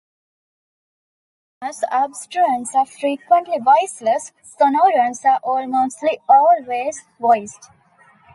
Whereas 1.59 1.83
obstruents 1.91 2.73
are 2.73 2.87
frequently 2.87 3.59
voiceless, 3.59 4.31
sonorants 4.43 5.23
are 5.25 5.39
almost 5.43 6.03
always 6.27 7.03
voiced. 7.19 7.69